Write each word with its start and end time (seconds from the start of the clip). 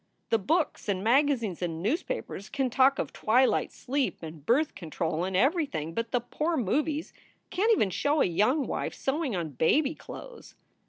The 0.31 0.39
books 0.39 0.89
and 0.89 1.03
magazines 1.03 1.61
and 1.61 1.79
newspapers 1.83 2.49
can 2.49 2.71
talk 2.71 2.97
of 2.97 3.13
twilight 3.13 3.71
sleep 3.71 4.23
and 4.23 4.43
birth 4.43 4.73
control 4.73 5.23
and 5.25 5.37
everything, 5.37 5.93
but 5.93 6.09
the 6.11 6.21
poor 6.21 6.57
movies 6.57 7.13
can 7.51 7.67
t 7.67 7.73
even 7.73 7.91
show 7.91 8.19
a 8.19 8.25
young 8.25 8.65
wife 8.65 8.95
sewing 8.95 9.35
on 9.35 9.49
baby 9.49 9.93
clothes. 9.93 10.55